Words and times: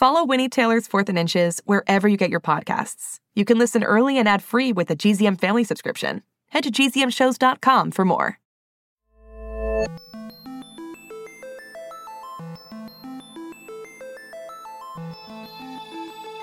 Follow 0.00 0.24
Winnie 0.24 0.48
Taylor's 0.48 0.86
Fourth 0.86 1.10
and 1.10 1.18
Inches 1.18 1.60
wherever 1.66 2.08
you 2.08 2.16
get 2.16 2.30
your 2.30 2.40
podcasts. 2.40 3.18
You 3.34 3.44
can 3.44 3.58
listen 3.58 3.84
early 3.84 4.16
and 4.16 4.26
ad 4.26 4.42
free 4.42 4.72
with 4.72 4.90
a 4.90 4.96
GZM 4.96 5.38
family 5.38 5.62
subscription. 5.62 6.22
Head 6.48 6.64
to 6.64 6.70
gzmshows.com 6.70 7.90
for 7.90 8.06
more. 8.06 8.38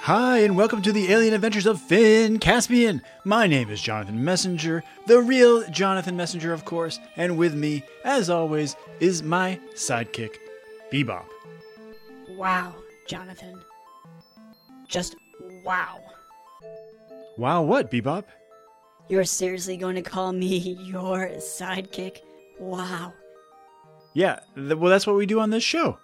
Hi, 0.01 0.37
and 0.37 0.55
welcome 0.55 0.83
to 0.83 0.91
the 0.91 1.11
alien 1.11 1.33
adventures 1.33 1.65
of 1.65 1.81
Finn 1.81 2.37
Caspian. 2.37 3.01
My 3.25 3.47
name 3.47 3.71
is 3.71 3.81
Jonathan 3.81 4.23
Messenger, 4.23 4.83
the 5.07 5.19
real 5.19 5.67
Jonathan 5.71 6.15
Messenger, 6.15 6.53
of 6.53 6.63
course, 6.63 6.99
and 7.15 7.39
with 7.39 7.55
me, 7.55 7.81
as 8.05 8.29
always, 8.29 8.75
is 8.99 9.23
my 9.23 9.59
sidekick, 9.73 10.35
Bebop. 10.93 11.25
Wow, 12.29 12.75
Jonathan. 13.07 13.59
Just 14.87 15.15
wow. 15.63 15.99
Wow, 17.37 17.63
what, 17.63 17.91
Bebop? 17.91 18.25
You're 19.09 19.23
seriously 19.23 19.77
going 19.77 19.95
to 19.95 20.01
call 20.01 20.33
me 20.33 20.57
your 20.81 21.29
sidekick? 21.37 22.19
Wow. 22.59 23.13
Yeah, 24.13 24.39
th- 24.55 24.75
well, 24.75 24.89
that's 24.89 25.07
what 25.07 25.15
we 25.15 25.25
do 25.25 25.39
on 25.39 25.49
this 25.49 25.63
show. 25.63 25.99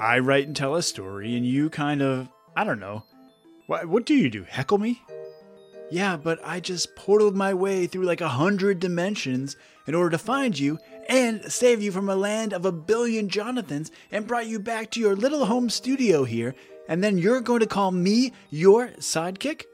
I 0.00 0.18
write 0.18 0.46
and 0.46 0.56
tell 0.56 0.74
a 0.74 0.82
story, 0.82 1.36
and 1.36 1.44
you 1.46 1.70
kind 1.70 2.02
of, 2.02 2.28
I 2.54 2.64
don't 2.64 2.80
know. 2.80 3.04
What, 3.66 3.86
what 3.88 4.06
do 4.06 4.14
you 4.14 4.30
do? 4.30 4.44
Heckle 4.44 4.78
me? 4.78 5.02
Yeah, 5.90 6.16
but 6.16 6.40
I 6.44 6.60
just 6.60 6.94
portaled 6.96 7.34
my 7.34 7.54
way 7.54 7.86
through 7.86 8.04
like 8.04 8.20
a 8.20 8.28
hundred 8.28 8.80
dimensions 8.80 9.56
in 9.86 9.94
order 9.94 10.10
to 10.10 10.18
find 10.18 10.58
you 10.58 10.78
and 11.08 11.50
save 11.50 11.82
you 11.82 11.92
from 11.92 12.08
a 12.08 12.16
land 12.16 12.52
of 12.52 12.64
a 12.64 12.72
billion 12.72 13.28
Jonathans 13.28 13.90
and 14.10 14.26
brought 14.26 14.46
you 14.46 14.58
back 14.58 14.90
to 14.92 15.00
your 15.00 15.16
little 15.16 15.46
home 15.46 15.70
studio 15.70 16.24
here, 16.24 16.54
and 16.88 17.02
then 17.02 17.18
you're 17.18 17.40
going 17.40 17.60
to 17.60 17.66
call 17.66 17.90
me 17.90 18.32
your 18.50 18.88
sidekick? 18.98 19.64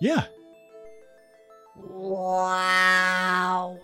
Yeah. 0.00 0.24
Wow. 1.76 3.78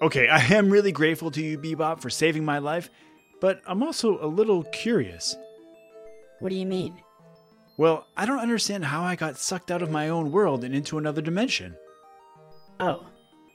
Okay, 0.00 0.28
I 0.28 0.40
am 0.54 0.70
really 0.70 0.92
grateful 0.92 1.30
to 1.30 1.42
you, 1.42 1.58
Bebop, 1.58 2.00
for 2.00 2.10
saving 2.10 2.44
my 2.44 2.58
life, 2.58 2.90
but 3.40 3.62
I'm 3.66 3.82
also 3.82 4.24
a 4.24 4.26
little 4.26 4.64
curious. 4.64 5.36
What 6.40 6.48
do 6.48 6.56
you 6.56 6.66
mean? 6.66 7.00
Well, 7.76 8.06
I 8.16 8.26
don't 8.26 8.40
understand 8.40 8.84
how 8.84 9.02
I 9.02 9.16
got 9.16 9.38
sucked 9.38 9.70
out 9.70 9.80
of 9.80 9.90
my 9.90 10.08
own 10.08 10.32
world 10.32 10.64
and 10.64 10.74
into 10.74 10.98
another 10.98 11.22
dimension. 11.22 11.76
Oh, 12.80 13.06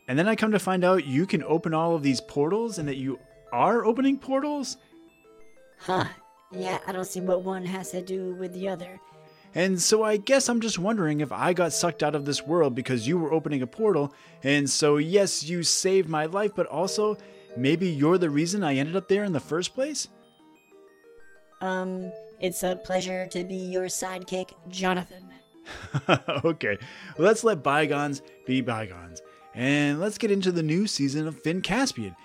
And 0.08 0.18
then 0.18 0.28
I 0.28 0.36
come 0.36 0.52
to 0.52 0.60
find 0.60 0.84
out 0.84 1.06
you 1.06 1.26
can 1.26 1.44
open 1.44 1.74
all 1.74 1.96
of 1.96 2.04
these 2.04 2.22
portals 2.22 2.80
and 2.80 2.88
that 2.88 2.98
you 2.98 3.20
are 3.52 3.86
opening 3.86 4.18
portals? 4.18 4.78
huh. 5.80 6.06
Yeah, 6.52 6.80
I 6.88 6.92
don't 6.94 7.06
see 7.06 7.20
what 7.20 7.44
one 7.44 7.66
has 7.66 7.92
to 7.92 8.02
do 8.02 8.34
with 8.36 8.54
the 8.54 8.70
other. 8.70 9.00
And 9.54 9.82
so 9.82 10.04
I 10.04 10.18
guess 10.18 10.50
I'm 10.50 10.62
just 10.62 10.80
wondering 10.80 11.20
if 11.20 11.32
I 11.32 11.54
got 11.54 11.74
sucked 11.74 12.04
out 12.04 12.16
of 12.16 12.26
this 12.26 12.42
world 12.44 12.76
because 12.76 13.08
you 13.08 13.18
were 13.18 13.34
opening 13.34 13.62
a 13.62 13.68
portal, 13.68 14.14
and 14.44 14.70
so 14.70 14.98
yes, 14.98 15.44
you 15.44 15.64
saved 15.64 16.08
my 16.08 16.26
life, 16.26 16.52
but 16.56 16.68
also 16.68 17.18
maybe 17.56 17.90
you're 17.90 18.18
the 18.18 18.30
reason 18.30 18.64
I 18.64 18.76
ended 18.76 18.96
up 18.96 19.08
there 19.08 19.24
in 19.24 19.34
the 19.34 19.40
first 19.40 19.74
place? 19.74 20.08
Um, 21.60 22.12
it's 22.40 22.64
a 22.64 22.76
pleasure 22.76 23.28
to 23.28 23.44
be 23.44 23.56
your 23.56 23.86
sidekick, 23.86 24.52
Jonathan. 24.70 25.24
okay, 26.46 26.78
let's 27.18 27.44
let 27.44 27.64
bygones 27.64 28.22
be 28.46 28.62
bygones. 28.62 29.22
And 29.58 30.00
let's 30.00 30.20
get 30.20 30.30
into 30.30 30.52
the 30.52 30.62
new 30.62 30.86
season 30.86 31.28
of 31.28 31.42
Finn 31.42 31.62
Caspian. 31.62 32.16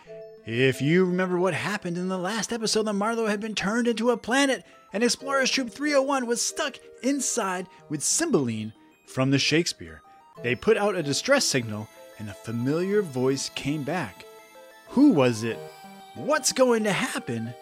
If 0.44 0.82
you 0.82 1.06
remember 1.06 1.38
what 1.38 1.54
happened 1.54 1.97
in 1.97 2.09
the 2.09 2.19
last 2.19 2.53
episode, 2.53 2.82
the 2.82 2.93
Marlowe 2.93 3.26
had 3.26 3.41
been 3.41 3.54
turned 3.54 3.88
into 3.88 4.10
a 4.10 4.19
planet, 4.19 4.65
and 4.93 5.03
Explorers 5.03 5.50
Troop 5.50 5.70
301 5.70 6.26
was 6.26 6.43
stuck 6.43 6.76
inside 7.03 7.69
with 7.88 8.03
Cymbeline 8.03 8.75
from 9.06 9.31
the 9.31 9.38
Shakespeare. 9.38 10.03
They 10.43 10.54
put 10.54 10.76
out 10.76 10.94
a 10.94 11.03
distress 11.03 11.47
signal, 11.47 11.88
and 12.19 12.28
a 12.28 12.34
familiar 12.34 13.00
voice 13.00 13.50
came 13.54 13.82
back. 13.82 14.26
Who 14.88 15.12
was 15.12 15.43
it? 15.43 15.59
What's 16.14 16.53
going 16.53 16.84
to 16.84 16.93
happen? 16.93 17.54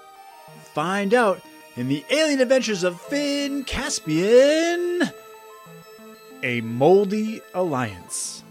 Find 0.74 1.14
out 1.14 1.42
in 1.76 1.86
the 1.86 2.04
alien 2.10 2.40
adventures 2.40 2.82
of 2.82 3.00
Finn 3.00 3.62
Caspian 3.62 5.12
A 6.42 6.60
Moldy 6.62 7.40
Alliance. 7.54 8.42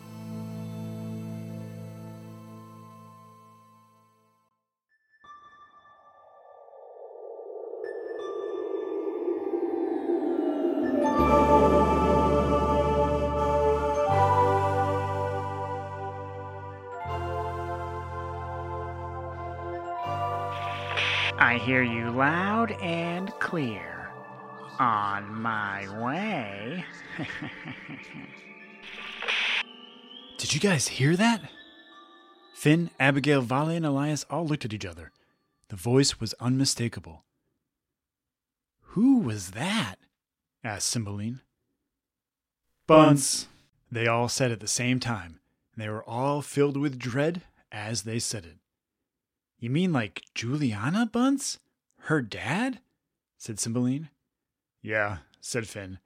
Hear 21.70 21.84
you 21.84 22.10
loud 22.10 22.72
and 22.82 23.30
clear. 23.38 24.10
On 24.80 25.32
my 25.40 25.88
way. 26.04 26.84
Did 30.40 30.56
you 30.56 30.60
guys 30.60 30.88
hear 30.88 31.16
that? 31.16 31.42
Finn, 32.56 32.90
Abigail, 33.00 33.42
Vale, 33.42 33.70
and 33.70 33.86
Elias 33.86 34.26
all 34.32 34.48
looked 34.48 34.66
at 34.66 34.74
each 34.74 34.84
other. 34.84 35.12
The 35.68 35.76
voice 35.76 36.20
was 36.20 36.34
unmistakable. 36.40 37.24
Who 38.94 39.20
was 39.20 39.52
that? 39.52 39.98
asked 40.64 40.88
Cymbeline. 40.88 41.42
Bunce, 42.88 43.46
they 43.92 44.08
all 44.08 44.28
said 44.28 44.52
at 44.52 44.60
the 44.60 44.68
same 44.68 45.00
time, 45.00 45.40
and 45.76 45.84
they 45.84 45.90
were 45.90 46.04
all 46.10 46.42
filled 46.42 46.78
with 46.78 46.98
dread 46.98 47.44
as 47.72 48.02
they 48.02 48.18
said 48.18 48.44
it. 48.46 48.58
You 49.60 49.70
mean 49.70 49.92
like 49.92 50.24
Juliana 50.34 51.06
Bunce? 51.06 51.60
Her 52.04 52.22
dad? 52.22 52.80
said 53.38 53.60
Cymbeline. 53.60 54.10
Yeah, 54.82 55.18
said 55.42 55.68
Finn. 55.68 56.00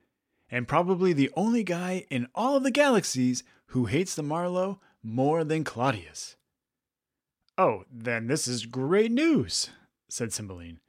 And 0.50 0.68
probably 0.68 1.14
the 1.14 1.32
only 1.36 1.64
guy 1.64 2.06
in 2.10 2.28
all 2.34 2.56
of 2.58 2.64
the 2.64 2.72
galaxies 2.72 3.44
who 3.68 3.86
hates 3.86 4.16
the 4.16 4.24
Marlowe 4.24 4.80
more 5.04 5.44
than 5.44 5.64
Claudius. 5.64 6.36
Oh, 7.58 7.84
then 7.92 8.28
this 8.28 8.48
is 8.48 8.66
great 8.66 9.12
news, 9.12 9.70
said 10.10 10.34
Cymbeline. 10.34 10.80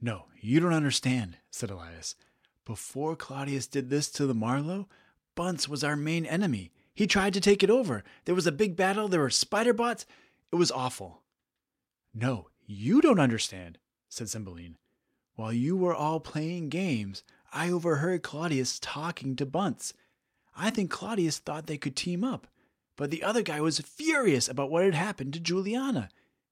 No, 0.00 0.26
you 0.40 0.60
don't 0.60 0.72
understand, 0.72 1.36
said 1.50 1.70
Elias. 1.70 2.16
Before 2.64 3.16
Claudius 3.16 3.66
did 3.66 3.90
this 3.90 4.10
to 4.12 4.26
the 4.26 4.34
Marlowe, 4.34 4.88
Bunce 5.34 5.68
was 5.68 5.84
our 5.84 5.96
main 5.96 6.24
enemy. 6.24 6.72
He 6.94 7.06
tried 7.06 7.34
to 7.34 7.40
take 7.40 7.62
it 7.62 7.70
over. 7.70 8.04
There 8.24 8.34
was 8.34 8.46
a 8.46 8.52
big 8.52 8.76
battle, 8.76 9.08
there 9.08 9.20
were 9.20 9.30
spider 9.30 9.72
bots. 9.72 10.06
It 10.52 10.56
was 10.56 10.70
awful. 10.70 11.19
No, 12.14 12.48
you 12.66 13.00
don't 13.00 13.20
understand, 13.20 13.78
said 14.08 14.28
Cymbeline. 14.28 14.76
While 15.36 15.52
you 15.52 15.76
were 15.76 15.94
all 15.94 16.20
playing 16.20 16.68
games, 16.68 17.22
I 17.52 17.70
overheard 17.70 18.22
Claudius 18.22 18.78
talking 18.80 19.36
to 19.36 19.46
Bunce. 19.46 19.94
I 20.56 20.70
think 20.70 20.90
Claudius 20.90 21.38
thought 21.38 21.66
they 21.66 21.78
could 21.78 21.96
team 21.96 22.24
up, 22.24 22.46
but 22.96 23.10
the 23.10 23.22
other 23.22 23.42
guy 23.42 23.60
was 23.60 23.80
furious 23.80 24.48
about 24.48 24.70
what 24.70 24.84
had 24.84 24.94
happened 24.94 25.32
to 25.34 25.40
Juliana, 25.40 26.08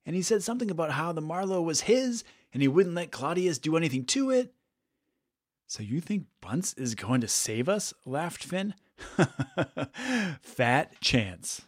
and 0.07 0.17
he 0.17 0.23
said 0.23 0.43
something 0.43 0.71
about 0.71 0.93
how 0.93 1.13
the 1.13 1.21
Marlowe 1.21 1.63
was 1.63 1.83
his 1.83 2.25
and 2.53 2.63
he 2.63 2.69
wouldn't 2.69 2.95
let 2.95 3.11
Claudius 3.11 3.59
do 3.59 3.77
anything 3.77 4.05
to 4.07 4.31
it. 4.31 4.53
So 5.67 5.83
you 5.83 6.01
think 6.01 6.25
Bunce 6.41 6.73
is 6.75 6.95
going 6.95 7.21
to 7.21 7.29
save 7.29 7.69
us? 7.69 7.93
laughed 8.07 8.43
Finn. 8.43 8.75
Fat 10.41 10.99
chance. 11.01 11.63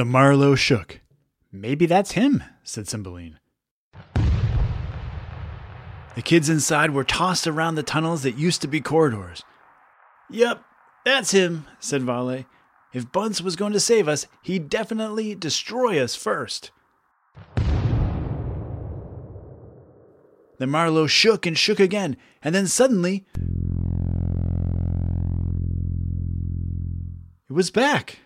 The 0.00 0.06
Marlowe 0.06 0.54
shook. 0.54 1.02
Maybe 1.52 1.84
that's 1.84 2.12
him, 2.12 2.42
said 2.62 2.88
Cymbeline. 2.88 3.38
The 6.14 6.22
kids 6.24 6.48
inside 6.48 6.92
were 6.92 7.04
tossed 7.04 7.46
around 7.46 7.74
the 7.74 7.82
tunnels 7.82 8.22
that 8.22 8.38
used 8.38 8.62
to 8.62 8.66
be 8.66 8.80
corridors. 8.80 9.42
Yep, 10.30 10.64
that's 11.04 11.32
him, 11.32 11.66
said 11.80 12.00
Vale. 12.00 12.46
If 12.94 13.12
Bunce 13.12 13.42
was 13.42 13.56
going 13.56 13.74
to 13.74 13.78
save 13.78 14.08
us, 14.08 14.26
he'd 14.40 14.70
definitely 14.70 15.34
destroy 15.34 16.02
us 16.02 16.14
first. 16.14 16.70
The 20.56 20.66
Marlowe 20.66 21.08
shook 21.08 21.44
and 21.44 21.58
shook 21.58 21.78
again, 21.78 22.16
and 22.42 22.54
then 22.54 22.68
suddenly. 22.68 23.26
It 27.50 27.52
was 27.52 27.70
back. 27.70 28.20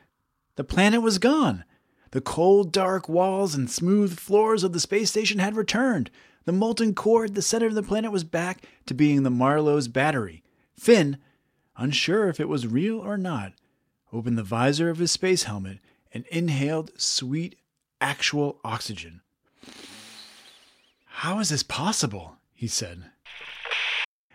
The 0.57 0.65
planet 0.65 1.03
was 1.03 1.19
gone. 1.19 1.65
The 2.13 2.21
cold, 2.21 2.73
dark 2.73 3.09
walls 3.09 3.55
and 3.55 3.69
smooth 3.69 4.19
floors 4.19 4.63
of 4.63 4.73
the 4.73 4.81
space 4.81 5.11
station 5.11 5.41
had 5.41 5.57
returned. 5.57 6.11
The 6.45 6.53
molten 6.53 6.95
core 6.95 7.25
at 7.25 7.35
the 7.35 7.43
center 7.43 7.67
of 7.67 7.75
the 7.75 7.83
planet 7.83 8.13
was 8.13 8.25
back 8.25 8.63
to 8.87 8.95
being 8.95 9.23
the 9.23 9.31
Marlowe's 9.31 9.89
battery. 9.89 10.43
Finn, 10.79 11.19
unsure 11.77 12.29
if 12.29 12.39
it 12.39 12.49
was 12.49 12.67
real 12.67 12.99
or 13.01 13.17
not, 13.17 13.53
opened 14.13 14.39
the 14.39 14.45
visor 14.45 14.91
of 14.91 14.99
his 14.99 15.11
space 15.11 15.45
helmet 15.45 15.79
and 16.13 16.25
inhaled 16.27 16.93
sweet, 17.01 17.57
actual 18.01 18.61
oxygen. 18.65 19.23
How 21.07 21.41
is 21.41 21.49
this 21.49 21.63
possible? 21.63 22.37
he 22.53 22.69
said. 22.69 23.05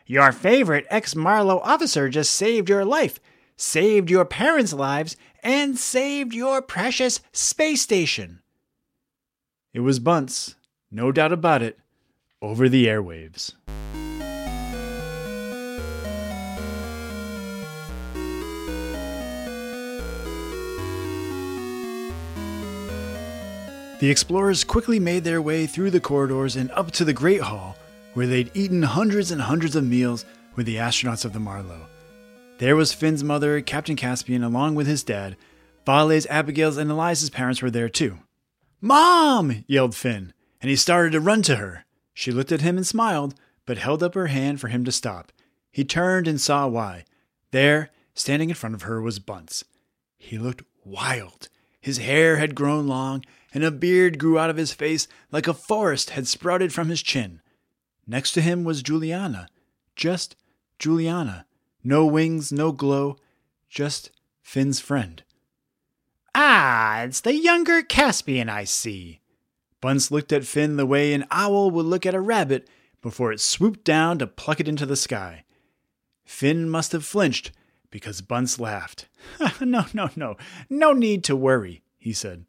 Your 0.05 0.31
favorite 0.31 0.87
ex 0.89 1.15
Marlowe 1.15 1.59
officer 1.59 2.09
just 2.09 2.33
saved 2.33 2.67
your 2.67 2.83
life, 2.83 3.19
saved 3.55 4.09
your 4.09 4.25
parents' 4.25 4.73
lives, 4.73 5.15
and 5.43 5.77
saved 5.77 6.33
your 6.33 6.61
precious 6.61 7.19
space 7.31 7.81
station. 7.81 8.41
It 9.73 9.81
was 9.81 9.99
Bunce, 9.99 10.55
no 10.91 11.11
doubt 11.11 11.31
about 11.31 11.61
it, 11.61 11.79
over 12.41 12.67
the 12.69 12.87
airwaves. 12.87 13.53
The 23.99 24.09
explorers 24.09 24.63
quickly 24.63 24.97
made 24.97 25.25
their 25.25 25.41
way 25.41 25.67
through 25.67 25.91
the 25.91 25.99
corridors 25.99 26.55
and 26.55 26.71
up 26.71 26.91
to 26.91 27.03
the 27.03 27.11
Great 27.11 27.41
Hall, 27.41 27.75
where 28.13 28.27
they'd 28.27 28.49
eaten 28.53 28.81
hundreds 28.81 29.29
and 29.29 29.41
hundreds 29.41 29.75
of 29.75 29.83
meals 29.83 30.23
with 30.55 30.65
the 30.65 30.77
astronauts 30.77 31.25
of 31.25 31.33
the 31.33 31.39
Marlowe. 31.39 31.85
There 32.59 32.75
was 32.75 32.93
Finn's 32.93 33.23
mother, 33.23 33.61
Captain 33.61 33.95
Caspian, 33.95 34.43
along 34.43 34.75
with 34.75 34.85
his 34.85 35.01
dad. 35.01 35.37
Vale's, 35.85 36.27
Abigail's, 36.27 36.75
and 36.75 36.91
Elias's 36.91 37.29
parents 37.29 37.61
were 37.61 37.71
there 37.71 37.87
too. 37.87 38.19
Mom! 38.81 39.63
yelled 39.65 39.95
Finn, 39.95 40.33
and 40.61 40.69
he 40.69 40.75
started 40.75 41.13
to 41.13 41.21
run 41.21 41.41
to 41.43 41.55
her. 41.55 41.85
She 42.13 42.33
looked 42.33 42.51
at 42.51 42.59
him 42.59 42.75
and 42.75 42.85
smiled, 42.85 43.33
but 43.65 43.77
held 43.77 44.03
up 44.03 44.13
her 44.13 44.27
hand 44.27 44.59
for 44.59 44.67
him 44.67 44.83
to 44.83 44.91
stop. 44.91 45.31
He 45.71 45.85
turned 45.85 46.27
and 46.27 46.39
saw 46.39 46.67
why. 46.67 47.05
There, 47.51 47.91
standing 48.13 48.49
in 48.49 48.55
front 48.55 48.75
of 48.75 48.81
her, 48.81 49.01
was 49.01 49.19
Bunce. 49.19 49.63
He 50.17 50.37
looked 50.37 50.63
wild. 50.83 51.47
His 51.79 51.99
hair 51.99 52.35
had 52.37 52.55
grown 52.55 52.87
long, 52.87 53.23
and 53.53 53.63
a 53.63 53.71
beard 53.71 54.19
grew 54.19 54.37
out 54.37 54.49
of 54.49 54.57
his 54.57 54.73
face 54.73 55.07
like 55.31 55.47
a 55.47 55.53
forest 55.53 56.09
had 56.09 56.27
sprouted 56.27 56.73
from 56.73 56.89
his 56.89 57.01
chin. 57.01 57.41
Next 58.05 58.33
to 58.33 58.41
him 58.41 58.65
was 58.65 58.83
Juliana. 58.83 59.47
Just 59.95 60.35
Juliana. 60.77 61.45
No 61.83 62.05
wings, 62.05 62.51
no 62.51 62.71
glow, 62.71 63.17
just 63.69 64.11
Finn's 64.41 64.79
friend. 64.79 65.23
Ah, 66.35 67.01
it's 67.01 67.21
the 67.21 67.35
younger 67.35 67.81
Caspian 67.81 68.49
I 68.49 68.63
see. 68.63 69.21
Bunce 69.81 70.11
looked 70.11 70.33
at 70.33 70.45
Finn 70.45 70.75
the 70.75 70.85
way 70.85 71.13
an 71.13 71.25
owl 71.31 71.71
would 71.71 71.85
look 71.85 72.05
at 72.05 72.15
a 72.15 72.21
rabbit 72.21 72.67
before 73.01 73.31
it 73.31 73.39
swooped 73.39 73.83
down 73.83 74.19
to 74.19 74.27
pluck 74.27 74.59
it 74.59 74.67
into 74.67 74.85
the 74.85 74.95
sky. 74.95 75.45
Finn 76.25 76.69
must 76.69 76.91
have 76.91 77.05
flinched 77.05 77.51
because 77.89 78.21
Bunce 78.21 78.59
laughed. 78.59 79.07
no, 79.61 79.85
no, 79.93 80.09
no, 80.15 80.35
no 80.69 80.93
need 80.93 81.23
to 81.23 81.35
worry, 81.35 81.81
he 81.97 82.13
said. 82.13 82.45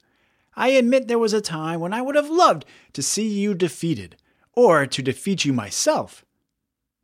I 0.54 0.68
admit 0.70 1.08
there 1.08 1.18
was 1.18 1.32
a 1.32 1.40
time 1.40 1.80
when 1.80 1.92
I 1.92 2.02
would 2.02 2.16
have 2.16 2.28
loved 2.28 2.64
to 2.92 3.02
see 3.02 3.28
you 3.28 3.54
defeated, 3.54 4.16
or 4.52 4.86
to 4.86 5.02
defeat 5.02 5.44
you 5.44 5.52
myself. 5.52 6.24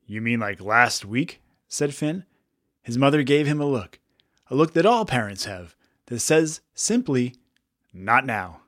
You 0.07 0.21
mean 0.21 0.41
like 0.41 0.61
last 0.61 1.05
week? 1.05 1.41
Said 1.69 1.95
Finn. 1.95 2.25
His 2.83 2.99
mother 2.99 3.23
gave 3.23 3.47
him 3.47 3.61
a 3.61 3.67
look, 3.67 3.99
a 4.49 4.55
look 4.55 4.73
that 4.75 4.87
all 4.87 5.05
parents 5.05 5.45
have, 5.45 5.75
that 6.07 6.21
says 6.21 6.61
simply, 6.75 7.35
Not 7.93 8.25
now. 8.25 8.61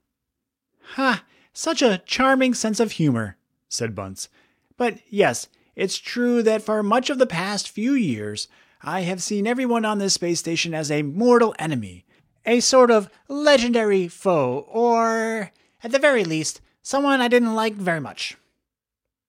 Ha! 0.95 1.25
Such 1.53 1.83
a 1.83 2.03
charming 2.06 2.55
sense 2.55 2.81
of 2.81 2.93
humor, 2.93 3.37
said 3.69 3.95
Bunce. 3.95 4.29
But 4.77 4.99
yes, 5.09 5.49
it's 5.77 5.99
true 5.99 6.43
that 6.43 6.62
for 6.62 6.83
much 6.83 7.11
of 7.11 7.19
the 7.19 7.27
past 7.27 7.69
few 7.69 7.93
years, 7.93 8.49
I 8.83 9.03
have 9.03 9.23
seen 9.23 9.47
everyone 9.47 9.85
on 9.85 9.99
this 9.99 10.15
space 10.15 10.39
station 10.39 10.73
as 10.73 10.91
a 10.91 11.03
mortal 11.03 11.55
enemy, 11.59 12.05
a 12.47 12.61
sort 12.61 12.91
of 12.91 13.11
legendary 13.29 14.09
foe, 14.09 14.67
or, 14.69 15.51
at 15.83 15.91
the 15.91 15.99
very 15.99 16.25
least, 16.25 16.61
someone 16.83 17.21
I 17.21 17.29
didn't 17.29 17.55
like 17.55 17.75
very 17.75 18.01
much. 18.01 18.37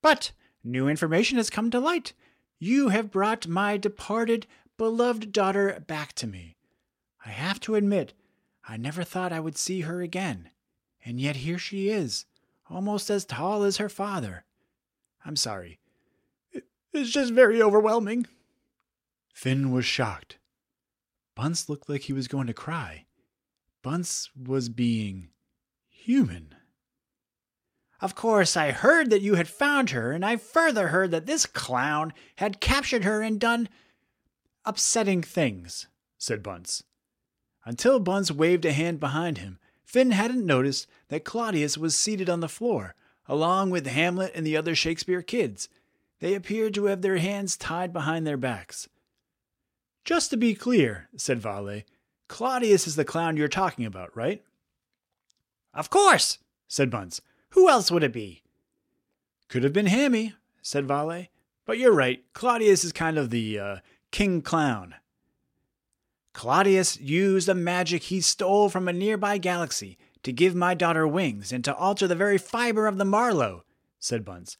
But 0.01 0.31
new 0.63 0.87
information 0.87 1.37
has 1.37 1.49
come 1.49 1.71
to 1.71 1.79
light. 1.79 2.13
You 2.59 2.89
have 2.89 3.09
brought 3.09 3.47
my 3.47 3.77
departed, 3.77 4.45
beloved 4.77 5.31
daughter 5.31 5.81
back 5.87 6.13
to 6.13 6.27
me. 6.27 6.57
I 7.25 7.29
have 7.29 7.59
to 7.61 7.75
admit, 7.75 8.13
I 8.67 8.75
never 8.75 9.03
thought 9.03 9.31
I 9.31 9.39
would 9.39 9.57
see 9.57 9.81
her 9.81 10.01
again. 10.01 10.49
And 11.05 11.21
yet 11.21 11.37
here 11.37 11.57
she 11.57 11.89
is, 11.89 12.25
almost 12.69 13.09
as 13.09 13.23
tall 13.23 13.63
as 13.63 13.77
her 13.77 13.87
father. 13.87 14.43
I'm 15.25 15.37
sorry. 15.37 15.79
It's 16.91 17.11
just 17.11 17.33
very 17.33 17.61
overwhelming. 17.61 18.27
Finn 19.33 19.71
was 19.71 19.85
shocked. 19.85 20.37
Bunce 21.35 21.69
looked 21.69 21.87
like 21.87 22.01
he 22.01 22.13
was 22.13 22.27
going 22.27 22.47
to 22.47 22.53
cry. 22.53 23.05
Bunce 23.81 24.29
was 24.35 24.67
being 24.67 25.29
human. 25.87 26.55
Of 28.01 28.15
course, 28.15 28.55
I 28.55 28.71
heard 28.71 29.09
that 29.09 29.21
you 29.21 29.35
had 29.35 29.47
found 29.47 29.89
her, 29.89 30.11
and 30.11 30.25
I 30.25 30.37
further 30.37 30.89
heard 30.89 31.11
that 31.11 31.25
this 31.25 31.45
clown 31.45 32.13
had 32.37 32.61
captured 32.61 33.03
her 33.03 33.21
and 33.21 33.39
done 33.39 33.67
upsetting 34.65 35.21
things, 35.21 35.87
said 36.17 36.41
Bunce. 36.41 36.83
Until 37.65 37.99
Bunce 37.99 38.31
waved 38.31 38.65
a 38.65 38.71
hand 38.71 38.99
behind 38.99 39.39
him, 39.39 39.59
Finn 39.83 40.11
hadn't 40.11 40.45
noticed 40.45 40.87
that 41.09 41.25
Claudius 41.25 41.77
was 41.77 41.95
seated 41.95 42.29
on 42.29 42.39
the 42.39 42.47
floor, 42.47 42.95
along 43.27 43.69
with 43.69 43.87
Hamlet 43.87 44.31
and 44.33 44.45
the 44.45 44.55
other 44.55 44.75
Shakespeare 44.75 45.21
kids. 45.21 45.67
They 46.19 46.35
appeared 46.35 46.73
to 46.75 46.85
have 46.85 47.01
their 47.01 47.17
hands 47.17 47.57
tied 47.57 47.91
behind 47.91 48.25
their 48.25 48.37
backs. 48.37 48.87
Just 50.05 50.29
to 50.29 50.37
be 50.37 50.55
clear, 50.55 51.09
said 51.17 51.39
Vale, 51.39 51.81
Claudius 52.27 52.87
is 52.87 52.95
the 52.95 53.05
clown 53.05 53.35
you're 53.35 53.47
talking 53.47 53.85
about, 53.85 54.15
right? 54.15 54.43
Of 55.73 55.89
course, 55.89 56.37
said 56.67 56.89
Bunce. 56.89 57.21
Who 57.51 57.69
else 57.69 57.91
would 57.91 58.03
it 58.03 58.13
be? 58.13 58.43
Could 59.47 59.63
have 59.63 59.73
been 59.73 59.87
Hammy, 59.87 60.35
said 60.61 60.87
Vale. 60.87 61.27
But 61.65 61.77
you're 61.77 61.93
right, 61.93 62.23
Claudius 62.33 62.83
is 62.83 62.91
kind 62.91 63.17
of 63.17 63.29
the 63.29 63.59
uh, 63.59 63.75
king 64.11 64.41
clown. 64.41 64.95
Claudius 66.33 66.99
used 66.99 67.49
a 67.49 67.55
magic 67.55 68.03
he 68.03 68.21
stole 68.21 68.69
from 68.69 68.87
a 68.87 68.93
nearby 68.93 69.37
galaxy 69.37 69.97
to 70.23 70.31
give 70.31 70.55
my 70.55 70.73
daughter 70.73 71.07
wings 71.07 71.51
and 71.51 71.63
to 71.65 71.75
alter 71.75 72.07
the 72.07 72.15
very 72.15 72.37
fiber 72.37 72.87
of 72.87 72.97
the 72.97 73.05
Marlowe, 73.05 73.63
said 73.99 74.25
Bunce. 74.25 74.57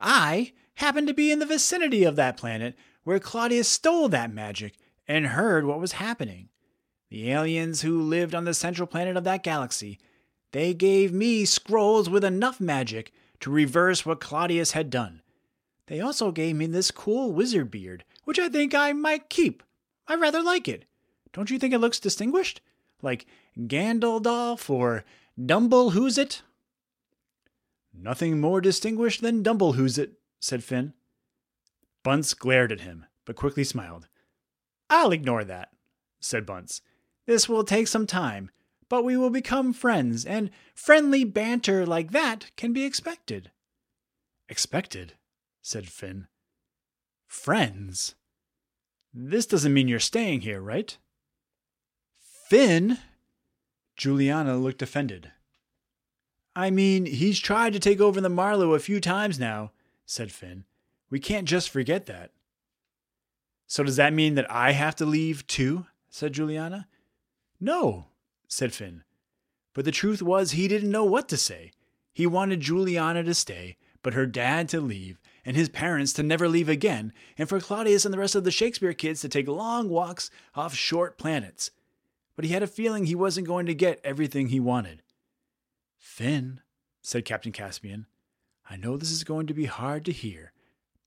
I 0.00 0.52
happened 0.74 1.08
to 1.08 1.14
be 1.14 1.30
in 1.30 1.38
the 1.38 1.46
vicinity 1.46 2.04
of 2.04 2.16
that 2.16 2.36
planet 2.36 2.76
where 3.04 3.18
Claudius 3.18 3.68
stole 3.68 4.08
that 4.08 4.32
magic 4.32 4.74
and 5.06 5.26
heard 5.28 5.64
what 5.64 5.80
was 5.80 5.92
happening. 5.92 6.48
The 7.08 7.30
aliens 7.30 7.82
who 7.82 8.00
lived 8.00 8.34
on 8.34 8.44
the 8.44 8.54
central 8.54 8.86
planet 8.86 9.16
of 9.16 9.24
that 9.24 9.42
galaxy, 9.42 9.98
they 10.52 10.74
gave 10.74 11.12
me 11.12 11.44
scrolls 11.44 12.08
with 12.08 12.24
enough 12.24 12.60
magic 12.60 13.12
to 13.40 13.50
reverse 13.50 14.06
what 14.06 14.20
Claudius 14.20 14.72
had 14.72 14.90
done. 14.90 15.22
They 15.86 16.00
also 16.00 16.30
gave 16.30 16.56
me 16.56 16.66
this 16.66 16.90
cool 16.90 17.32
wizard 17.32 17.70
beard, 17.70 18.04
which 18.24 18.38
I 18.38 18.48
think 18.48 18.74
I 18.74 18.92
might 18.92 19.28
keep. 19.28 19.62
I 20.06 20.14
rather 20.14 20.42
like 20.42 20.68
it. 20.68 20.84
Don't 21.32 21.50
you 21.50 21.58
think 21.58 21.74
it 21.74 21.78
looks 21.78 21.98
distinguished? 21.98 22.60
Like 23.02 23.26
Gandaldolf 23.58 24.70
or 24.70 25.04
Dumble 25.44 25.90
Who's 25.90 26.18
It? 26.18 26.42
Nothing 27.92 28.40
more 28.40 28.60
distinguished 28.60 29.22
than 29.22 29.42
Dumble 29.42 29.72
Who's 29.72 29.98
It, 29.98 30.12
said 30.40 30.62
Finn. 30.62 30.92
Bunce 32.02 32.34
glared 32.34 32.72
at 32.72 32.80
him, 32.80 33.06
but 33.24 33.36
quickly 33.36 33.64
smiled. 33.64 34.08
I'll 34.88 35.12
ignore 35.12 35.44
that, 35.44 35.70
said 36.20 36.46
Bunce. 36.46 36.82
This 37.26 37.48
will 37.48 37.64
take 37.64 37.86
some 37.86 38.06
time, 38.06 38.50
but 38.92 39.04
we 39.04 39.16
will 39.16 39.30
become 39.30 39.72
friends, 39.72 40.22
and 40.26 40.50
friendly 40.74 41.24
banter 41.24 41.86
like 41.86 42.10
that 42.10 42.50
can 42.56 42.74
be 42.74 42.84
expected. 42.84 43.50
Expected? 44.50 45.14
said 45.62 45.88
Finn. 45.88 46.26
Friends? 47.26 48.16
This 49.14 49.46
doesn't 49.46 49.72
mean 49.72 49.88
you're 49.88 49.98
staying 49.98 50.42
here, 50.42 50.60
right? 50.60 50.98
Finn? 52.50 52.98
Juliana 53.96 54.58
looked 54.58 54.82
offended. 54.82 55.32
I 56.54 56.68
mean, 56.68 57.06
he's 57.06 57.40
tried 57.40 57.72
to 57.72 57.78
take 57.78 58.02
over 58.02 58.20
the 58.20 58.28
Marlowe 58.28 58.74
a 58.74 58.78
few 58.78 59.00
times 59.00 59.38
now, 59.38 59.72
said 60.04 60.30
Finn. 60.30 60.64
We 61.08 61.18
can't 61.18 61.48
just 61.48 61.70
forget 61.70 62.04
that. 62.04 62.32
So 63.66 63.84
does 63.84 63.96
that 63.96 64.12
mean 64.12 64.34
that 64.34 64.50
I 64.50 64.72
have 64.72 64.96
to 64.96 65.06
leave 65.06 65.46
too? 65.46 65.86
said 66.10 66.34
Juliana. 66.34 66.88
No, 67.58 68.08
said 68.52 68.74
Finn. 68.74 69.02
But 69.72 69.86
the 69.86 69.90
truth 69.90 70.20
was 70.20 70.50
he 70.52 70.68
didn't 70.68 70.90
know 70.90 71.04
what 71.04 71.28
to 71.30 71.38
say. 71.38 71.72
He 72.12 72.26
wanted 72.26 72.60
Juliana 72.60 73.22
to 73.22 73.32
stay, 73.32 73.78
but 74.02 74.12
her 74.12 74.26
dad 74.26 74.68
to 74.68 74.80
leave, 74.80 75.18
and 75.44 75.56
his 75.56 75.70
parents 75.70 76.12
to 76.14 76.22
never 76.22 76.46
leave 76.48 76.68
again, 76.68 77.14
and 77.38 77.48
for 77.48 77.60
Claudius 77.60 78.04
and 78.04 78.12
the 78.12 78.18
rest 78.18 78.34
of 78.34 78.44
the 78.44 78.50
Shakespeare 78.50 78.92
kids 78.92 79.22
to 79.22 79.28
take 79.30 79.48
long 79.48 79.88
walks 79.88 80.30
off 80.54 80.74
short 80.74 81.16
planets. 81.16 81.70
But 82.36 82.44
he 82.44 82.52
had 82.52 82.62
a 82.62 82.66
feeling 82.66 83.06
he 83.06 83.14
wasn't 83.14 83.46
going 83.46 83.64
to 83.66 83.74
get 83.74 84.00
everything 84.04 84.48
he 84.48 84.60
wanted. 84.60 85.02
Finn, 85.98 86.60
said 87.00 87.24
Captain 87.24 87.52
Caspian, 87.52 88.06
I 88.68 88.76
know 88.76 88.98
this 88.98 89.10
is 89.10 89.24
going 89.24 89.46
to 89.46 89.54
be 89.54 89.64
hard 89.64 90.04
to 90.04 90.12
hear, 90.12 90.52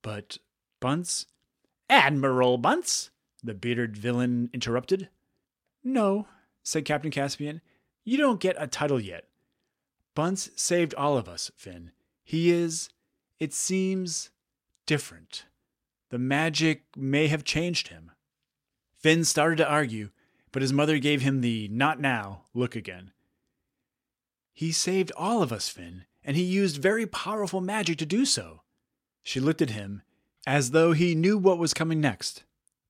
but 0.02 0.38
Bunce. 0.80 1.26
Admiral 1.88 2.58
Bunce, 2.58 3.10
the 3.44 3.54
bearded 3.54 3.96
villain 3.96 4.50
interrupted. 4.52 5.08
No, 5.84 6.26
said 6.66 6.84
Captain 6.84 7.12
Caspian. 7.12 7.60
You 8.04 8.18
don't 8.18 8.40
get 8.40 8.56
a 8.58 8.66
title 8.66 9.00
yet. 9.00 9.28
Bunce 10.16 10.50
saved 10.56 10.94
all 10.94 11.16
of 11.16 11.28
us, 11.28 11.52
Finn. 11.54 11.92
He 12.24 12.50
is, 12.50 12.90
it 13.38 13.54
seems, 13.54 14.30
different. 14.84 15.44
The 16.10 16.18
magic 16.18 16.82
may 16.96 17.28
have 17.28 17.44
changed 17.44 17.88
him. 17.88 18.10
Finn 18.98 19.24
started 19.24 19.56
to 19.58 19.68
argue, 19.68 20.10
but 20.50 20.60
his 20.60 20.72
mother 20.72 20.98
gave 20.98 21.22
him 21.22 21.40
the 21.40 21.68
not 21.68 22.00
now 22.00 22.46
look 22.52 22.74
again. 22.74 23.12
He 24.52 24.72
saved 24.72 25.12
all 25.16 25.42
of 25.42 25.52
us, 25.52 25.68
Finn, 25.68 26.04
and 26.24 26.36
he 26.36 26.42
used 26.42 26.82
very 26.82 27.06
powerful 27.06 27.60
magic 27.60 27.98
to 27.98 28.06
do 28.06 28.24
so. 28.24 28.62
She 29.22 29.38
looked 29.38 29.62
at 29.62 29.70
him 29.70 30.02
as 30.48 30.72
though 30.72 30.92
he 30.92 31.14
knew 31.14 31.38
what 31.38 31.58
was 31.58 31.74
coming 31.74 32.00
next. 32.00 32.42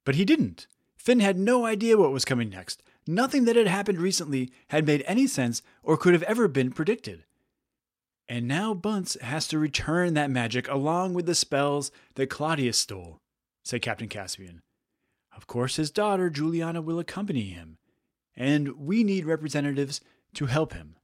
But 0.05 0.15
he 0.15 0.25
didn't. 0.25 0.67
Finn 0.97 1.21
had 1.21 1.39
no 1.39 1.67
idea 1.67 1.99
what 1.99 2.13
was 2.13 2.25
coming 2.25 2.49
next. 2.49 2.83
Nothing 3.07 3.45
that 3.45 3.57
had 3.57 3.69
happened 3.69 3.99
recently 3.99 4.51
had 4.69 4.87
made 4.87 5.05
any 5.07 5.27
sense 5.27 5.63
or 5.83 5.97
could 5.97 6.13
have 6.13 6.25
ever 6.25 6.49
been 6.49 6.73
predicted. 6.73 7.25
And 8.29 8.49
now 8.49 8.75
Bunce 8.75 9.17
has 9.21 9.47
to 9.49 9.59
return 9.59 10.15
that 10.15 10.31
magic 10.31 10.69
along 10.69 11.15
with 11.15 11.27
the 11.27 11.35
spells 11.35 11.93
that 12.17 12.31
Claudius 12.31 12.77
stole, 12.77 13.21
said 13.63 13.83
Captain 13.83 14.09
Caspian. 14.09 14.63
Of 15.37 15.47
course, 15.47 15.77
his 15.77 15.91
daughter 15.91 16.31
Juliana 16.31 16.83
will 16.83 16.99
accompany 16.99 17.51
him, 17.51 17.79
and 18.35 18.77
we 18.77 19.05
need 19.05 19.27
representatives 19.27 20.01
to 20.35 20.47
help 20.47 20.73
him. 20.73 20.97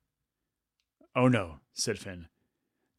Oh 1.14 1.28
no, 1.28 1.60
said 1.72 1.98
Finn. 1.98 2.26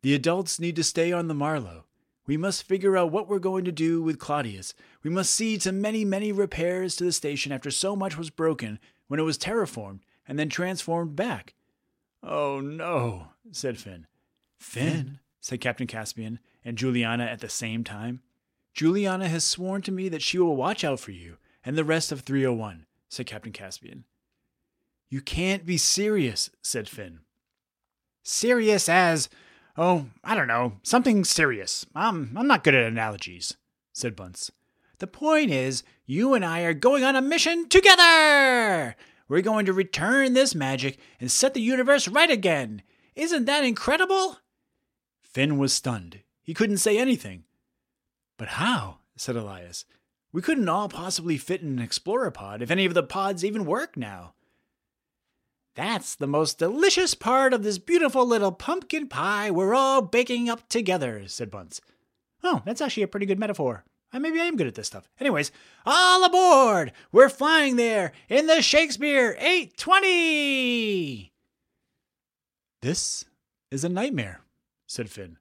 The 0.01 0.13
adults 0.13 0.59
need 0.59 0.75
to 0.77 0.83
stay 0.83 1.11
on 1.11 1.27
the 1.27 1.33
Marlowe. 1.33 1.85
We 2.25 2.37
must 2.37 2.63
figure 2.63 2.95
out 2.95 3.11
what 3.11 3.27
we're 3.27 3.39
going 3.39 3.65
to 3.65 3.71
do 3.71 4.01
with 4.01 4.19
Claudius. 4.19 4.73
We 5.03 5.09
must 5.09 5.35
see 5.35 5.57
to 5.59 5.71
many, 5.71 6.05
many 6.05 6.31
repairs 6.31 6.95
to 6.95 7.03
the 7.03 7.11
station 7.11 7.51
after 7.51 7.69
so 7.69 7.95
much 7.95 8.17
was 8.17 8.29
broken 8.29 8.79
when 9.07 9.19
it 9.19 9.23
was 9.23 9.37
terraformed 9.37 9.99
and 10.27 10.39
then 10.39 10.49
transformed 10.49 11.15
back. 11.15 11.53
Oh 12.21 12.61
no, 12.61 13.27
said 13.51 13.77
Finn. 13.77 14.07
Finn, 14.57 15.19
said 15.41 15.59
Captain 15.59 15.87
Caspian 15.87 16.39
and 16.63 16.77
Juliana 16.77 17.25
at 17.25 17.41
the 17.41 17.49
same 17.49 17.83
time. 17.83 18.21
Juliana 18.73 19.27
has 19.27 19.43
sworn 19.43 19.81
to 19.83 19.91
me 19.91 20.07
that 20.09 20.21
she 20.21 20.39
will 20.39 20.55
watch 20.55 20.83
out 20.83 20.99
for 20.99 21.11
you 21.11 21.37
and 21.65 21.77
the 21.77 21.83
rest 21.83 22.11
of 22.11 22.21
301, 22.21 22.85
said 23.09 23.25
Captain 23.25 23.51
Caspian. 23.51 24.05
You 25.09 25.21
can't 25.21 25.65
be 25.65 25.77
serious, 25.77 26.49
said 26.61 26.89
Finn. 26.89 27.19
Serious 28.23 28.87
as, 28.87 29.29
oh, 29.77 30.07
I 30.23 30.35
don't 30.35 30.47
know, 30.47 30.73
something 30.83 31.23
serious. 31.23 31.85
I'm, 31.95 32.35
I'm 32.37 32.47
not 32.47 32.63
good 32.63 32.75
at 32.75 32.85
analogies, 32.85 33.55
said 33.91 34.15
Bunce. 34.15 34.51
The 34.99 35.07
point 35.07 35.51
is, 35.51 35.83
you 36.05 36.33
and 36.33 36.45
I 36.45 36.61
are 36.61 36.73
going 36.73 37.03
on 37.03 37.15
a 37.15 37.21
mission 37.21 37.67
together! 37.67 38.95
We're 39.27 39.41
going 39.41 39.65
to 39.65 39.73
return 39.73 40.33
this 40.33 40.53
magic 40.53 40.99
and 41.19 41.31
set 41.31 41.53
the 41.53 41.61
universe 41.61 42.07
right 42.07 42.29
again. 42.29 42.83
Isn't 43.15 43.45
that 43.45 43.63
incredible? 43.63 44.37
Finn 45.21 45.57
was 45.57 45.73
stunned. 45.73 46.19
He 46.41 46.53
couldn't 46.53 46.77
say 46.77 46.97
anything. 46.97 47.45
But 48.37 48.49
how? 48.49 48.99
said 49.15 49.35
Elias. 49.35 49.85
We 50.31 50.41
couldn't 50.41 50.69
all 50.69 50.89
possibly 50.89 51.37
fit 51.37 51.61
in 51.61 51.69
an 51.69 51.79
explorer 51.79 52.31
pod 52.31 52.61
if 52.61 52.71
any 52.71 52.85
of 52.85 52.93
the 52.93 53.03
pods 53.03 53.45
even 53.45 53.65
work 53.65 53.95
now. 53.95 54.33
That's 55.75 56.13
the 56.13 56.27
most 56.27 56.59
delicious 56.59 57.15
part 57.15 57.51
of 57.51 57.63
this 57.63 57.79
beautiful 57.79 58.27
little 58.27 58.51
pumpkin 58.51 59.07
pie 59.07 59.49
we're 59.49 59.73
all 59.73 60.03
baking 60.03 60.47
up 60.47 60.69
together, 60.69 61.23
said 61.27 61.49
Bunce. 61.49 61.81
Oh, 62.43 62.61
that's 62.65 62.81
actually 62.81 63.03
a 63.03 63.07
pretty 63.07 63.25
good 63.25 63.39
metaphor. 63.39 63.83
Uh, 64.11 64.19
maybe 64.19 64.39
I 64.39 64.45
am 64.45 64.55
good 64.55 64.67
at 64.67 64.75
this 64.75 64.85
stuff. 64.85 65.09
Anyways, 65.19 65.51
all 65.85 66.23
aboard! 66.23 66.91
We're 67.11 67.29
flying 67.29 67.77
there 67.77 68.11
in 68.29 68.45
the 68.45 68.61
Shakespeare 68.61 69.35
820! 69.39 71.31
This 72.81 73.25
is 73.71 73.83
a 73.83 73.89
nightmare, 73.89 74.41
said 74.85 75.09
Finn. 75.09 75.37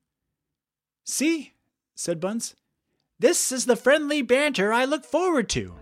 See, 1.05 1.53
said 1.95 2.21
Bunce. 2.21 2.55
This 3.19 3.53
is 3.53 3.67
the 3.67 3.77
friendly 3.77 4.23
banter 4.23 4.73
I 4.73 4.87
look 4.87 5.05
forward 5.05 5.51
to. 5.51 5.75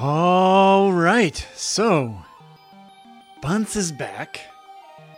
All 0.00 0.92
right, 0.92 1.44
so 1.56 2.14
Bunce 3.42 3.74
is 3.74 3.90
back. 3.90 4.40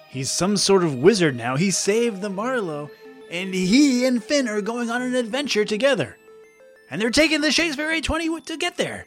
He's 0.08 0.30
some 0.30 0.56
sort 0.56 0.82
of 0.84 0.94
wizard 0.94 1.36
now. 1.36 1.56
He 1.56 1.70
saved 1.70 2.22
the 2.22 2.30
Marlowe, 2.30 2.88
and 3.30 3.52
he 3.52 4.06
and 4.06 4.24
Finn 4.24 4.48
are 4.48 4.62
going 4.62 4.88
on 4.88 5.02
an 5.02 5.14
adventure 5.14 5.66
together. 5.66 6.16
And 6.90 6.98
they're 6.98 7.10
taking 7.10 7.42
the 7.42 7.52
Shakespeare 7.52 7.90
820 7.90 8.40
to 8.40 8.56
get 8.56 8.78
there. 8.78 9.06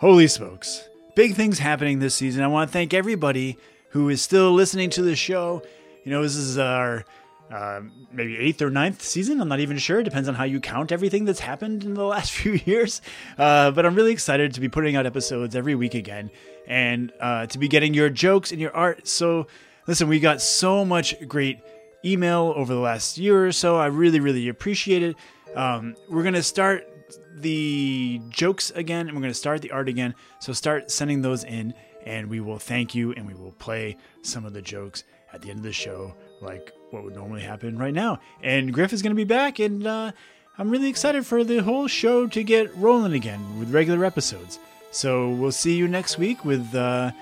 Holy 0.00 0.26
smokes. 0.26 0.82
Big 1.14 1.36
things 1.36 1.60
happening 1.60 2.00
this 2.00 2.16
season. 2.16 2.42
I 2.42 2.48
want 2.48 2.68
to 2.68 2.72
thank 2.72 2.92
everybody 2.92 3.58
who 3.90 4.08
is 4.08 4.20
still 4.20 4.52
listening 4.52 4.90
to 4.90 5.02
the 5.02 5.14
show. 5.14 5.62
You 6.02 6.10
know, 6.10 6.22
this 6.22 6.34
is 6.34 6.58
our 6.58 7.04
uh, 7.52 7.82
maybe 8.10 8.38
eighth 8.38 8.62
or 8.62 8.70
ninth 8.70 9.02
season. 9.02 9.40
I'm 9.40 9.48
not 9.48 9.60
even 9.60 9.76
sure. 9.76 10.00
It 10.00 10.04
depends 10.04 10.26
on 10.26 10.34
how 10.34 10.44
you 10.44 10.58
count 10.58 10.90
everything 10.90 11.26
that's 11.26 11.40
happened 11.40 11.84
in 11.84 11.92
the 11.92 12.04
last 12.16 12.32
few 12.32 12.52
years. 12.64 13.02
Uh, 13.36 13.70
but 13.70 13.84
I'm 13.84 13.94
really 13.94 14.12
excited 14.12 14.54
to 14.54 14.60
be 14.60 14.70
putting 14.70 14.96
out 14.96 15.04
episodes 15.04 15.54
every 15.54 15.74
week 15.74 15.94
again 15.94 16.30
and 16.66 17.12
uh, 17.20 17.46
to 17.46 17.58
be 17.58 17.68
getting 17.68 17.92
your 17.92 18.08
jokes 18.08 18.52
and 18.52 18.60
your 18.60 18.74
art. 18.74 19.06
So, 19.06 19.48
listen, 19.86 20.08
we 20.08 20.18
got 20.18 20.40
so 20.40 20.84
much 20.84 21.14
great 21.28 21.58
email 22.04 22.54
over 22.56 22.72
the 22.72 22.80
last 22.80 23.18
year 23.18 23.46
or 23.46 23.52
so. 23.52 23.76
I 23.76 23.86
really, 23.86 24.20
really 24.20 24.48
appreciate 24.48 25.02
it. 25.02 25.16
Um, 25.54 25.94
we're 26.08 26.22
going 26.22 26.34
to 26.34 26.42
start 26.42 26.88
the 27.34 28.22
jokes 28.30 28.70
again 28.70 29.08
and 29.08 29.16
we're 29.16 29.22
going 29.22 29.32
to 29.32 29.38
start 29.38 29.60
the 29.60 29.72
art 29.72 29.90
again. 29.90 30.14
So, 30.40 30.54
start 30.54 30.90
sending 30.90 31.20
those 31.20 31.44
in 31.44 31.74
and 32.06 32.30
we 32.30 32.40
will 32.40 32.58
thank 32.58 32.94
you 32.94 33.12
and 33.12 33.26
we 33.26 33.34
will 33.34 33.52
play 33.52 33.98
some 34.22 34.46
of 34.46 34.54
the 34.54 34.62
jokes 34.62 35.04
at 35.32 35.42
the 35.42 35.50
end 35.50 35.58
of 35.58 35.64
the 35.64 35.72
show, 35.72 36.14
like 36.40 36.72
what 36.90 37.04
would 37.04 37.14
normally 37.14 37.42
happen 37.42 37.78
right 37.78 37.94
now. 37.94 38.20
And 38.42 38.72
Griff 38.72 38.92
is 38.92 39.02
going 39.02 39.12
to 39.12 39.16
be 39.16 39.24
back, 39.24 39.58
and 39.58 39.86
uh, 39.86 40.12
I'm 40.58 40.70
really 40.70 40.88
excited 40.88 41.26
for 41.26 41.44
the 41.44 41.58
whole 41.58 41.88
show 41.88 42.26
to 42.26 42.42
get 42.42 42.74
rolling 42.76 43.14
again 43.14 43.58
with 43.58 43.72
regular 43.72 44.04
episodes. 44.04 44.58
So 44.90 45.30
we'll 45.30 45.52
see 45.52 45.74
you 45.74 45.88
next 45.88 46.18
week 46.18 46.44
with 46.44 46.74
uh, 46.74 47.12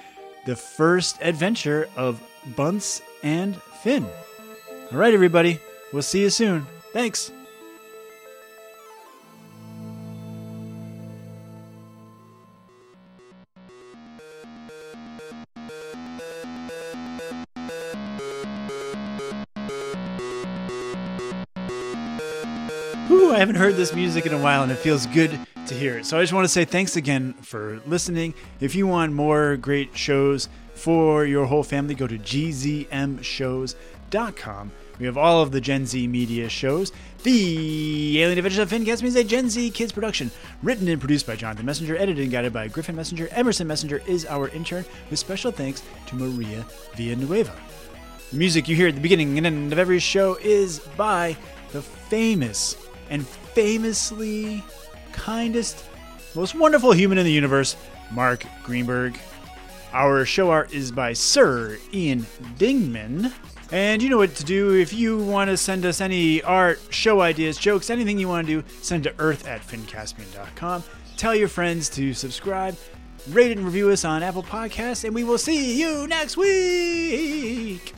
the 0.46 0.56
first 0.56 1.18
adventure 1.20 1.88
of 1.96 2.20
Bunce 2.56 3.02
and 3.22 3.54
Finn. 3.82 4.06
All 4.92 4.98
right, 4.98 5.14
everybody. 5.14 5.60
We'll 5.92 6.02
see 6.02 6.22
you 6.22 6.30
soon. 6.30 6.66
Thanks. 6.92 7.30
Ooh, 23.10 23.32
I 23.32 23.38
haven't 23.38 23.56
heard 23.56 23.74
this 23.74 23.92
music 23.92 24.24
in 24.24 24.32
a 24.32 24.38
while 24.38 24.62
and 24.62 24.70
it 24.70 24.76
feels 24.76 25.06
good 25.06 25.36
to 25.66 25.74
hear 25.74 25.98
it. 25.98 26.06
So 26.06 26.16
I 26.16 26.20
just 26.20 26.32
want 26.32 26.44
to 26.44 26.48
say 26.48 26.64
thanks 26.64 26.94
again 26.94 27.32
for 27.42 27.80
listening. 27.84 28.34
If 28.60 28.76
you 28.76 28.86
want 28.86 29.12
more 29.12 29.56
great 29.56 29.96
shows 29.96 30.48
for 30.74 31.24
your 31.24 31.46
whole 31.46 31.64
family, 31.64 31.96
go 31.96 32.06
to 32.06 32.16
gzmshows.com. 32.16 34.70
We 35.00 35.06
have 35.06 35.16
all 35.16 35.42
of 35.42 35.50
the 35.50 35.60
Gen 35.60 35.86
Z 35.86 36.06
media 36.06 36.48
shows. 36.48 36.92
The 37.24 38.22
Alien 38.22 38.38
Adventures 38.38 38.58
of 38.58 38.70
Finn 38.70 38.84
Caspian 38.84 39.08
is 39.08 39.16
a 39.16 39.24
Gen 39.24 39.50
Z 39.50 39.70
kids 39.70 39.90
production, 39.90 40.30
written 40.62 40.86
and 40.86 41.00
produced 41.00 41.26
by 41.26 41.34
Jonathan 41.34 41.66
Messenger, 41.66 41.96
edited 41.96 42.22
and 42.22 42.30
guided 42.30 42.52
by 42.52 42.68
Griffin 42.68 42.94
Messenger. 42.94 43.28
Emerson 43.32 43.66
Messenger 43.66 44.02
is 44.06 44.24
our 44.26 44.50
intern, 44.50 44.84
with 45.08 45.18
special 45.18 45.50
thanks 45.50 45.82
to 46.06 46.14
Maria 46.14 46.64
Villanueva. 46.94 47.56
The 48.30 48.36
music 48.36 48.68
you 48.68 48.76
hear 48.76 48.86
at 48.86 48.94
the 48.94 49.00
beginning 49.00 49.36
and 49.36 49.48
end 49.48 49.72
of 49.72 49.80
every 49.80 49.98
show 49.98 50.36
is 50.42 50.78
by 50.96 51.36
the 51.72 51.82
famous 51.82 52.76
and 53.10 53.26
famously 53.26 54.64
kindest, 55.12 55.84
most 56.34 56.54
wonderful 56.54 56.92
human 56.92 57.18
in 57.18 57.24
the 57.24 57.32
universe, 57.32 57.76
Mark 58.10 58.46
Greenberg. 58.62 59.18
Our 59.92 60.24
show 60.24 60.50
art 60.50 60.72
is 60.72 60.92
by 60.92 61.12
Sir 61.12 61.76
Ian 61.92 62.20
Dingman. 62.56 63.32
And 63.72 64.02
you 64.02 64.08
know 64.08 64.18
what 64.18 64.34
to 64.36 64.44
do. 64.44 64.74
If 64.74 64.92
you 64.92 65.18
want 65.18 65.50
to 65.50 65.56
send 65.56 65.84
us 65.84 66.00
any 66.00 66.42
art, 66.42 66.80
show 66.90 67.20
ideas, 67.20 67.56
jokes, 67.58 67.90
anything 67.90 68.18
you 68.18 68.28
want 68.28 68.46
to 68.46 68.62
do, 68.62 68.68
send 68.82 69.04
to 69.04 69.14
earth 69.18 69.46
at 69.46 69.60
finncaspian.com. 69.60 70.82
Tell 71.16 71.34
your 71.34 71.48
friends 71.48 71.88
to 71.90 72.14
subscribe. 72.14 72.76
rate 73.28 73.52
and 73.56 73.64
review 73.64 73.90
us 73.90 74.04
on 74.04 74.22
Apple 74.22 74.42
Podcasts, 74.42 75.04
and 75.04 75.14
we 75.14 75.24
will 75.24 75.38
see 75.38 75.78
you 75.78 76.06
next 76.06 76.36
week. 76.36 77.94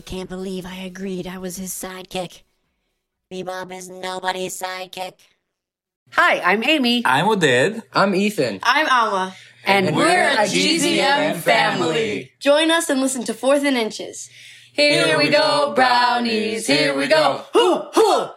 I 0.00 0.02
can't 0.02 0.30
believe 0.30 0.64
I 0.64 0.76
agreed 0.76 1.26
I 1.26 1.36
was 1.36 1.58
his 1.58 1.72
sidekick. 1.72 2.40
Bebop 3.30 3.70
is 3.70 3.90
nobody's 3.90 4.58
sidekick. 4.58 5.12
Hi, 6.12 6.40
I'm 6.40 6.64
Amy. 6.64 7.02
I'm 7.04 7.26
Oded. 7.26 7.82
I'm 7.92 8.14
Ethan. 8.14 8.60
I'm 8.62 8.88
Alma. 8.88 9.34
And, 9.66 9.88
And 9.88 9.96
we're, 9.96 10.06
we're 10.06 10.30
a 10.30 10.44
a 10.44 10.46
GZM 10.46 11.34
GZM 11.34 11.36
family. 11.36 12.32
Join 12.40 12.70
us 12.70 12.88
and 12.88 13.02
listen 13.02 13.24
to 13.24 13.34
Fourth 13.34 13.62
and 13.62 13.76
Inches. 13.76 14.30
Here 14.72 15.18
we 15.18 15.28
go, 15.28 15.74
brownies. 15.74 16.66
Here 16.66 16.96
we 16.96 17.06
go. 17.06 17.44
Hoo, 17.52 17.82
hoo. 17.92 18.30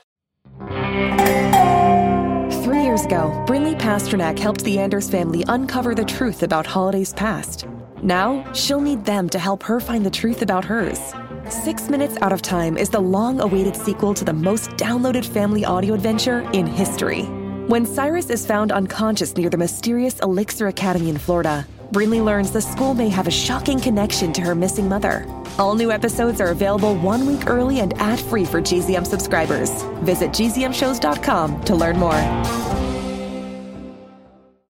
Three 2.65 2.83
years 2.83 3.05
ago, 3.05 3.41
Brinley 3.47 3.79
Pasternak 3.79 4.37
helped 4.37 4.65
the 4.65 4.79
Anders 4.79 5.09
family 5.09 5.45
uncover 5.47 5.95
the 5.95 6.03
truth 6.03 6.43
about 6.43 6.67
holidays 6.67 7.13
past. 7.13 7.65
Now, 8.01 8.51
she'll 8.51 8.81
need 8.81 9.05
them 9.05 9.29
to 9.29 9.39
help 9.39 9.63
her 9.63 9.79
find 9.79 10.05
the 10.05 10.11
truth 10.11 10.41
about 10.41 10.65
hers. 10.65 11.13
Six 11.49 11.89
Minutes 11.89 12.17
Out 12.21 12.31
of 12.31 12.41
Time 12.41 12.77
is 12.77 12.89
the 12.89 13.01
long 13.01 13.41
awaited 13.41 13.75
sequel 13.75 14.13
to 14.13 14.23
the 14.23 14.31
most 14.33 14.69
downloaded 14.71 15.25
family 15.25 15.65
audio 15.65 15.93
adventure 15.93 16.49
in 16.53 16.65
history. 16.65 17.23
When 17.67 17.85
Cyrus 17.85 18.29
is 18.29 18.45
found 18.45 18.71
unconscious 18.71 19.35
near 19.35 19.49
the 19.49 19.57
mysterious 19.57 20.19
Elixir 20.19 20.67
Academy 20.67 21.09
in 21.09 21.17
Florida, 21.17 21.67
Brinley 21.91 22.23
learns 22.23 22.51
the 22.51 22.61
school 22.61 22.93
may 22.93 23.09
have 23.09 23.27
a 23.27 23.31
shocking 23.31 23.79
connection 23.79 24.31
to 24.33 24.41
her 24.41 24.55
missing 24.55 24.87
mother. 24.87 25.25
All 25.59 25.75
new 25.75 25.91
episodes 25.91 26.39
are 26.39 26.51
available 26.51 26.95
one 26.95 27.25
week 27.25 27.49
early 27.49 27.81
and 27.81 27.93
ad 27.99 28.21
free 28.21 28.45
for 28.45 28.61
GZM 28.61 29.05
subscribers. 29.05 29.83
Visit 30.01 30.31
gzmshows.com 30.31 31.63
to 31.65 31.75
learn 31.75 31.97
more. 31.97 32.82